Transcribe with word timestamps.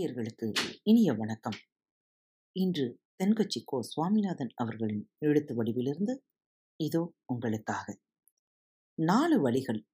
நேயர்களுக்கு 0.00 0.52
இனிய 0.82 1.12
வணக்கம். 1.12 1.56
இன்று 2.52 3.00
தென்கட்சி 3.18 3.60
கோ 3.64 3.82
சுவாமிநாதன் 3.82 4.50
அவர்களின் 4.54 5.10
எழுத்து 5.18 5.54
வடிவிலிருந்து 5.54 6.14
இதோ 6.76 7.14
உங்களுக்காக. 7.24 7.98
நாலு 8.94 9.40
வழிகள். 9.40 9.86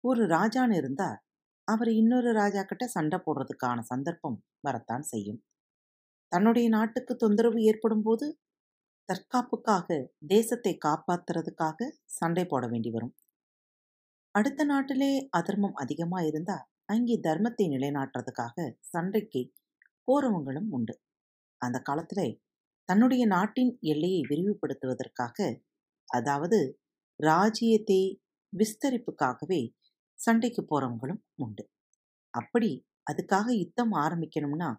ஒரு 0.00 0.26
ராஜான்னு 0.26 0.76
இருந்தா 0.76 1.24
அவர் 1.64 1.88
இன்னொரு 1.88 2.32
ராஜா 2.32 2.62
கிட்ட 2.62 2.86
சண்டை 2.86 3.18
போடுறதுக்கான 3.18 3.78
சந்தர்ப்பம் 3.80 4.44
வரத்தான் 4.60 5.02
செய்யும். 5.02 5.42
தன்னுடைய 6.28 6.68
நாட்டுக்கு 6.68 7.16
தொந்தரவு 7.16 7.62
ஏற்படும் 7.62 8.02
போது 8.02 8.38
தற்காப்புக்காக 9.08 10.08
தேசத்தை 10.26 10.78
காப்பாத்துறதுக்காக 10.84 11.88
சண்டை 12.04 12.44
போட 12.44 12.66
வேண்டி 12.66 12.90
வரும். 12.90 13.14
அடுத்த 14.30 14.64
நாட்டிலே 14.64 15.28
அதர்மம் 15.30 15.74
அதிகமாக 15.74 16.26
இருந்தால் 16.26 16.68
அங்கே 16.90 17.16
தர்மத்தை 17.22 17.64
நிலைநாட்டுறதுக்காக 17.68 18.56
சண்டைக்கு 18.92 19.42
போறவங்களும் 20.08 20.68
உண்டு. 20.70 20.94
அந்த 21.60 21.78
காலத்துல 21.88 22.20
தன்னுடைய 22.88 23.26
நாட்டின் 23.26 23.72
எல்லையை 23.80 24.22
விரிவுபடுத்துவதற்காக 24.30 25.38
அதாவது 26.08 26.58
ராஜ்யத்தை 27.20 28.00
விஸ்தரிப்புக்காகவே 28.52 29.60
சண்டைக்கு 30.18 30.62
போறவங்களும் 30.70 31.20
உண்டு. 31.34 31.64
அப்படி 32.34 32.70
அதுக்காக 33.10 33.46
யுத்தம் 33.52 33.92
ஆரம்பிக்கணும்னா 33.94 34.70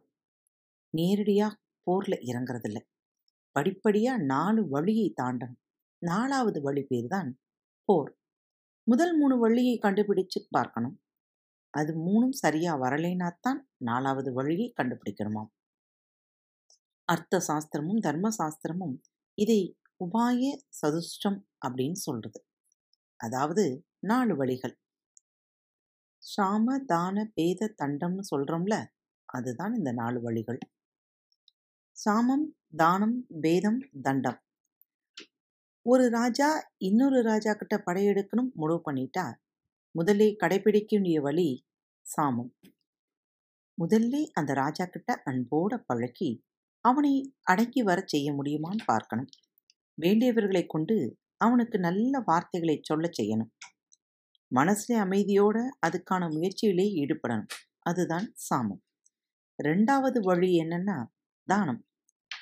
நேரடியாக 0.94 1.53
போரில் 1.88 2.23
இறங்குறதில்ல. 2.30 2.80
படிப்படியாக 3.55 4.23
நாலு 4.23 4.62
வழியை 4.70 5.08
தாண்டணும் 5.22 5.59
நாலாவது 6.02 6.59
வழி 6.62 6.84
பேர் 6.84 7.08
தான் 7.08 7.30
போர். 7.89 8.12
முதல் 8.88 9.14
மூணு 9.17 9.36
வழியை 9.38 9.75
கண்டுபிடிச்சு 9.81 10.39
பார்க்கணும். 10.50 10.95
அது 11.73 11.91
மூணும் 11.98 12.35
சரியா 12.35 12.73
வரலைனாத்தான் 12.81 13.59
நாலாவது 13.77 14.34
வழியை 14.34 14.73
கண்டுபிடிக்கணுமாம். 14.77 15.50
அர்த்த 17.08 17.41
சாஸ்திரமும் 17.47 18.00
தர்ம 18.00 18.30
சாஸ்திரமும் 18.38 18.95
இதை 19.38 19.78
உபாய 20.00 20.44
சதுஷ்டம் 20.81 21.39
அப்படின்னு 21.67 22.00
சொல்றது. 22.00 22.39
அதாவது 23.19 23.63
நாலு 24.00 24.36
வழிகள். 24.36 24.75
சாம 26.23 26.86
தான 26.86 27.31
பேத 27.33 27.75
தண்டம்னு 27.78 28.23
சொல்றோம்ல 28.31 28.75
அதுதான் 29.30 29.73
இந்த 29.73 29.91
நாலு 29.91 30.22
வழிகள். 30.22 30.59
சாமம் 31.97 32.45
தானம் 32.75 33.17
பேதம் 33.41 33.81
தண்டம். 34.02 34.39
ஒரு 35.85 36.09
ராஜா 36.09 36.50
இன்னொரு 36.78 37.22
ராஜா 37.22 37.53
கிட்ட 37.53 37.75
படையெடுக்கணும் 37.78 38.52
முடிவு 38.53 38.81
பண்ணிட்டா 38.85 39.25
முதல்ல 40.00 40.36
கடைபிடிக்க 40.44 40.92
வேண்டிய 40.92 41.22
வழி 41.22 41.66
சாமம். 42.06 42.52
முதல்ல 43.78 44.25
அந்த 44.34 44.53
ராஜா 44.53 44.86
கிட்ட 44.86 45.23
அன்போட 45.25 45.78
பழக்கி 45.86 46.44
அவனை 46.81 47.34
அடங்கி 47.42 47.81
வர 47.81 48.03
செய்ய 48.06 48.34
முடியுமான்னு 48.34 48.84
பார்க்கணும். 48.86 49.30
வேண்டியவர்களை 50.02 50.66
கொண்டு 50.67 51.17
அவனுக்கு 51.38 51.80
நல்ல 51.80 52.19
வார்த்தைகளை 52.25 52.80
சொல்ல 52.81 53.09
செய்யணும். 53.22 53.52
மனசுல 54.56 54.95
அமைதியோட 55.06 55.58
அதுக்கான 55.88 56.30
முயற்சியிலே 56.30 56.88
ஈடுபடணும். 57.02 57.52
அதுதான் 57.80 58.34
சாமம். 58.50 58.81
ரெண்டாவது 59.64 60.19
வழி 60.22 60.59
என்னன்னா 60.59 61.06
தானம். 61.47 61.86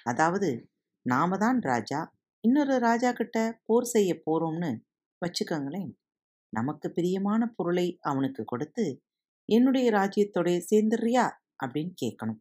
அதாவது 0.04 0.70
நாம 1.02 1.38
தான் 1.38 1.60
ராஜா 1.62 2.14
இன்னொரு 2.42 2.78
ராஜா 2.78 3.12
கிட்ட 3.12 3.62
போர் 3.66 3.84
செய்ய 3.84 4.22
போறோம்னு 4.26 4.72
வச்சுக்கோங்களேன். 5.22 5.92
நமக்கு 6.50 6.92
பிரியமான 6.92 7.48
பொருளை 7.48 7.98
அவனுக்கு 8.02 8.46
கொடுத்து 8.46 9.04
என்னுடைய 9.46 9.92
ராஜ்யத்தோட 9.92 10.50
சேர்ந்துடுறியா? 10.70 11.26
அப்படின்னு 11.66 11.94
கேட்கணும். 12.02 12.40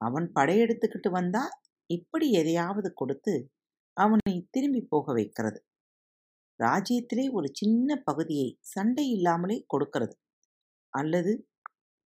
அவன் 0.00 0.32
படையெடுத்துக்கிட்டு 0.34 1.10
வந்தா 1.10 1.44
இப்படி 1.86 2.30
எதையாவது 2.30 2.92
கொடுத்து 2.94 3.50
அவனை 3.96 4.48
திரும்பி 4.50 4.80
போக 4.80 5.12
வைக்கிறது. 5.12 5.60
ராஜ்யத்திலே 6.60 7.32
ஒரு 7.32 7.48
சின்ன 7.52 7.96
பகுதியை 7.96 8.58
சண்டை 8.60 9.10
இல்லாமலே 9.10 9.64
கொடுக்கிறது. 9.66 10.14
அல்லது 10.88 11.48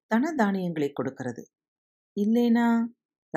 தன 0.07 0.33
தானியங்களை 0.33 0.93
கொடுக்கிறது. 0.93 1.43
இல்லைனா 2.17 2.67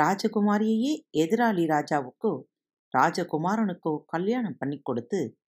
ராஜகுமாரியையே 0.02 0.94
எதிராளி 1.18 1.66
ராஜாவுக்கோ 1.66 2.32
ராஜகுமாரனுக்கோ 2.98 4.04
கல்யாணம் 4.06 4.58
பண்ணி 4.58 4.80
கொடுத்து 4.80 5.40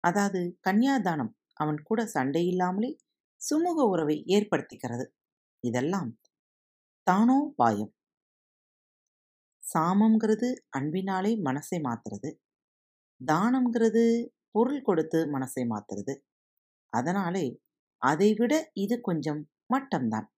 அதாவது 0.00 0.58
கன்னியாதானம் 0.68 1.32
அவன் 1.52 1.80
கூட 1.82 2.06
சண்டை 2.06 2.46
இல்லாமலே 2.46 2.90
சுமூக 3.40 3.78
உறவை 3.88 4.16
ஏற்படுத்திக்கிறது. 4.26 5.06
இதெல்லாம் 5.64 6.10
தானோ 7.06 7.52
பாயம். 7.56 7.92
சாமம்ங்கிறது 9.62 10.48
அன்பினாலே 10.70 11.32
மனசை 11.42 11.78
மாத்துறது. 11.82 12.30
தானம்ங்கிறது 13.20 14.04
பொருள் 14.50 14.82
கொடுத்து 14.82 15.18
மனசை 15.26 15.62
மாத்துறது. 15.68 16.14
அதனாலே 16.92 17.46
அதைவிட 18.02 18.54
இது 18.74 19.00
கொஞ்சம் 19.00 19.42
மட்டம்தான். 19.74 20.28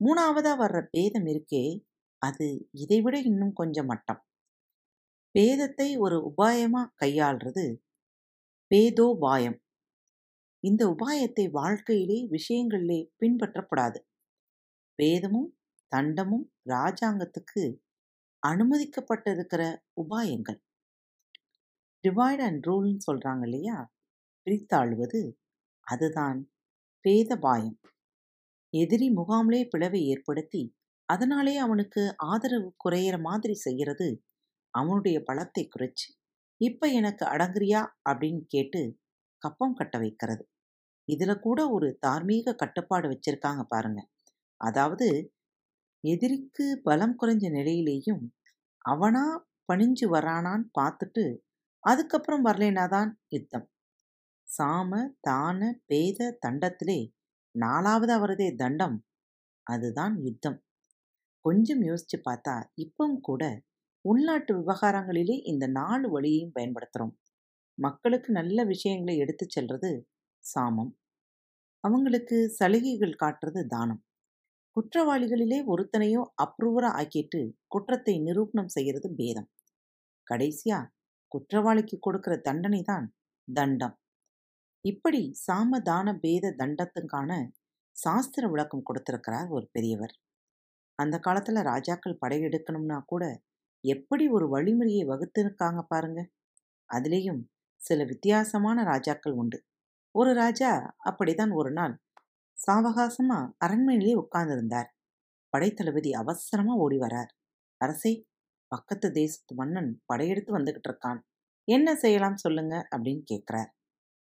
மூணாவதா 0.00 0.52
வர்ற 0.62 0.78
பேதம் 0.90 1.26
இருக்கே 1.26 1.64
அது 2.22 2.46
இதைவிட 2.74 3.16
இன்னும் 3.20 3.52
கொஞ்சம் 3.52 3.86
மட்டம். 3.86 4.20
பேதத்தை 5.34 5.88
ஒரு 5.98 6.16
உபாயமா 6.30 6.82
கையாள்றது 7.02 7.64
பேதோபாயம் 8.70 9.58
இந்த 10.64 10.96
உபாயத்தை 10.96 11.50
வாழ்க்கையிலே 11.50 12.28
விஷயங்களிலே 12.28 13.08
பின்பற்றப்படாது. 13.20 14.00
வேதமும் 14.94 15.58
தண்டமும் 15.96 16.44
ராஜாங்கத்துக்கு 16.68 17.76
அனுமதிக்கப்பட்டிருக்கிற 18.46 19.76
உபாயங்கள். 20.02 20.60
டிவைட் 22.04 22.42
அண்ட் 22.42 22.66
ரூல்னு 22.66 22.96
சொல்றாங்க 23.12 23.42
இல்லையா? 23.42 23.92
பிரித்தாழ்வது 24.46 25.32
அதுதான் 25.80 26.50
பேதபாயம். 27.04 27.78
எதிரி 28.68 29.08
முகாம்லே 29.10 29.68
பிளவை 29.68 30.06
ஏற்படுத்தி 30.06 30.76
அதனாலே 31.04 31.56
அவனுக்கு 31.56 32.14
ஆதரவு 32.18 32.74
குறையிற 32.84 33.20
மாதிரி 33.20 33.54
செய்கிறது 33.54 34.24
அவனுடைய 34.70 35.22
பலத்தை 35.32 35.68
குறைச்சு 35.68 36.08
இப்ப 36.56 36.86
எனக்கு 36.86 37.26
அடங்குறியா? 37.26 37.80
அப்படின்னு 38.10 38.40
கேட்டு 38.46 38.99
கப்பம் 39.40 39.74
கட்ட 39.74 39.98
வைக்கிறது. 39.98 40.44
இதுல 41.08 41.32
கூட 41.40 41.60
ஒரு 41.70 41.88
தார்மீக 42.00 42.54
கட்டுப்பாடு 42.54 43.06
வச்சிருக்காங்க 43.08 43.62
பாருங்க. 43.68 44.00
அதாவது 44.60 45.08
எதிரிக்கு 46.04 46.66
பலம் 46.82 47.16
குறைஞ்ச 47.22 47.44
நிலையிலேயும் 47.50 48.22
அவனா 48.84 49.24
பணிஞ்சு 49.68 50.06
வரானான்னு 50.10 50.66
பார்த்துட்டு 50.80 51.24
அதுக்கப்புறம் 51.84 52.44
வரலேனாதான் 52.44 53.10
யுத்தம். 53.28 53.66
சாம 54.48 54.92
தான 55.20 55.60
பேத 55.86 56.38
தண்டத்திலே 56.46 57.00
நாலாவது 57.54 58.12
அவரதே 58.12 58.48
தண்டம். 58.54 58.96
அதுதான் 59.66 60.14
யுத்தம். 60.22 60.58
கொஞ்சம் 61.44 61.82
யோசிச்சு 61.82 62.16
பார்த்தா 62.24 62.54
இப்பவும் 62.76 63.20
கூட 63.20 63.42
உள்நாட்டு 64.04 64.52
விவகாரங்களிலே 64.58 65.36
இந்த 65.44 65.66
நாலு 65.72 66.06
வழியையும் 66.10 66.54
பயன்படுத்துகிறோம் 66.54 67.14
மக்களுக்கு 67.80 68.30
நல்ல 68.32 68.64
விஷயங்களை 68.64 69.14
எடுத்து 69.16 69.44
செல்றது 69.46 69.90
சாமம். 70.44 70.92
அவங்களுக்கு 71.84 72.36
சலுகைகள் 72.58 73.20
காட்டுறது 73.22 73.60
தானம். 73.66 74.02
குற்றவாளிகளிலே 74.76 75.58
ஒருத்தனையோ 75.72 76.22
அப்ரூவரா 76.44 76.90
ஆக்கிட்டு 77.00 77.40
குற்றத்தை 77.66 78.14
நிரூபணம் 78.18 78.72
செய்கிறது 78.76 79.08
பேதம். 79.14 79.48
கடைசியா 80.26 80.78
குற்றவாளிக்கு 81.32 81.96
கொடுக்கிற 81.98 82.34
தண்டனை 82.48 82.80
தான் 82.82 83.06
தண்டம். 83.48 83.96
இப்படி 84.84 85.22
சாம 85.46 85.80
தான 85.80 86.14
பேத 86.14 86.52
தண்டத்துக்கான 86.60 87.30
சாஸ்திர 87.96 88.44
விளக்கம் 88.48 88.86
கொடுத்திருக்கிறார் 88.88 89.48
ஒரு 89.48 89.66
பெரியவர். 89.72 90.14
அந்த 90.98 91.16
காலத்துல 91.26 91.62
ராஜாக்கள் 91.62 92.20
படையெடுக்கணும்னா 92.22 92.98
கூட 93.04 93.24
எப்படி 93.84 94.24
ஒரு 94.28 94.46
வழிமுறையை 94.48 95.04
வகுத்திருக்காங்க 95.10 95.80
பாருங்க. 95.92 96.20
அதுலேயும் 96.90 97.40
சில 97.80 98.04
வித்தியாசமான 98.04 98.82
ராஜாக்கள் 98.84 99.32
உண்டு. 99.32 99.58
ஒரு 100.14 100.34
ராஜா 100.34 100.96
அப்படிதான் 101.04 101.52
ஒரு 101.54 101.72
நாள் 101.72 101.94
சாவகாசமா 102.58 103.38
அரண்மனையிலே 103.66 104.14
உட்கார்ந்திருந்தார். 104.24 104.88
படைத்தளபதி 105.52 106.10
அவசரமா 106.12 106.74
ஓடி 106.74 106.98
வரார். 106.98 107.32
அரசே 107.76 108.12
பக்கத்து 108.68 109.12
தேசத்து 109.12 109.54
மன்னன் 109.54 110.02
படையெடுத்து 110.06 110.58
வந்துகிட்டு 110.58 110.88
இருக்கான். 110.88 111.20
என்ன 111.64 111.94
செய்யலாம் 111.94 112.36
சொல்லுங்க 112.36 112.88
அப்படின்னு 112.96 113.24
கேட்குறார். 113.32 113.70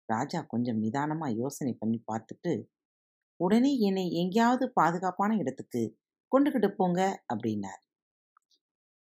ராஜா 0.06 0.42
கொஞ்சம் 0.42 0.82
நிதானமா 0.82 1.28
யோசனை 1.36 1.74
பண்ணி 1.74 2.04
பார்த்துட்டு 2.12 2.54
உடனே 3.36 3.80
என்னை 3.80 4.12
எங்கேயாவது 4.12 4.72
பாதுகாப்பான 4.72 5.36
இடத்துக்கு 5.36 6.00
கொண்டுகிட்டு 6.32 6.70
போங்க 6.76 7.24
அப்படின்னார். 7.34 7.82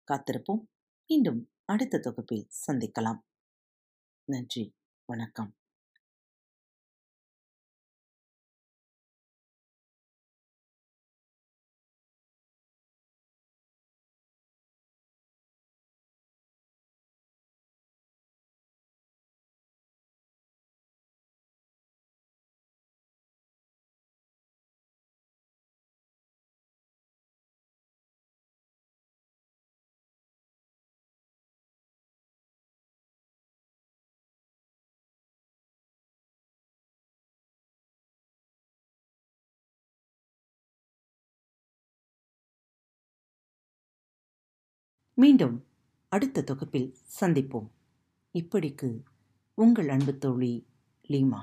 காத்திருப்போம். 0.08 0.62
மீண்டும் 1.06 1.40
அடுத்த 1.64 1.98
தொகுப்பில் 1.98 2.48
சந்திக்கலாம். 2.66 3.20
நன்றி. 4.30 4.64
வணக்கம். 5.08 5.50
மீண்டும் 45.20 45.56
அடுத்த 46.08 46.42
தொகுப்பில் 46.42 46.94
சந்திப்போம். 47.20 47.68
இப்படிக்கு 48.32 48.90
உங்கள் 49.54 49.88
அன்பு 49.88 50.18
தோழி 50.18 50.66
லீமா. 51.08 51.40